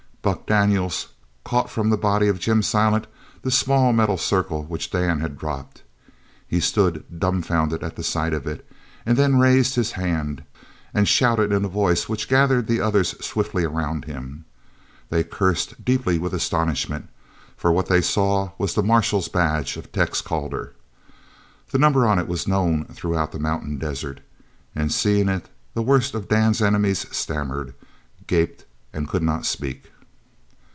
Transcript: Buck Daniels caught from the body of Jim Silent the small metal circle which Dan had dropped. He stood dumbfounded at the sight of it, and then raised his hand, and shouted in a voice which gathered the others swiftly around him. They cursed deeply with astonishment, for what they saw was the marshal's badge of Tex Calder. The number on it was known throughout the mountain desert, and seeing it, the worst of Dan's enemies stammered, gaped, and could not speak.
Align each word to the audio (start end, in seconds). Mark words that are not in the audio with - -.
Buck 0.23 0.45
Daniels 0.45 1.07
caught 1.43 1.67
from 1.67 1.89
the 1.89 1.97
body 1.97 2.27
of 2.27 2.37
Jim 2.37 2.61
Silent 2.61 3.07
the 3.41 3.49
small 3.49 3.91
metal 3.91 4.19
circle 4.19 4.63
which 4.65 4.91
Dan 4.91 5.19
had 5.19 5.35
dropped. 5.35 5.81
He 6.47 6.59
stood 6.59 7.03
dumbfounded 7.17 7.81
at 7.81 7.95
the 7.95 8.03
sight 8.03 8.31
of 8.31 8.45
it, 8.45 8.63
and 9.03 9.17
then 9.17 9.39
raised 9.39 9.73
his 9.73 9.93
hand, 9.93 10.43
and 10.93 11.07
shouted 11.07 11.51
in 11.51 11.65
a 11.65 11.67
voice 11.67 12.07
which 12.07 12.29
gathered 12.29 12.67
the 12.67 12.79
others 12.79 13.15
swiftly 13.25 13.63
around 13.63 14.05
him. 14.05 14.45
They 15.09 15.23
cursed 15.23 15.83
deeply 15.83 16.19
with 16.19 16.35
astonishment, 16.35 17.09
for 17.57 17.71
what 17.71 17.87
they 17.87 17.99
saw 18.01 18.51
was 18.59 18.75
the 18.75 18.83
marshal's 18.83 19.27
badge 19.27 19.75
of 19.75 19.91
Tex 19.91 20.21
Calder. 20.21 20.75
The 21.71 21.79
number 21.79 22.05
on 22.05 22.19
it 22.19 22.27
was 22.27 22.47
known 22.47 22.85
throughout 22.85 23.31
the 23.31 23.39
mountain 23.39 23.79
desert, 23.79 24.21
and 24.75 24.91
seeing 24.91 25.29
it, 25.29 25.49
the 25.73 25.81
worst 25.81 26.13
of 26.13 26.27
Dan's 26.29 26.61
enemies 26.61 27.07
stammered, 27.09 27.73
gaped, 28.27 28.65
and 28.93 29.09
could 29.09 29.23
not 29.23 29.47
speak. 29.47 29.87